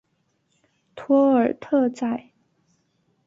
[0.95, 2.31] 托尔特宰。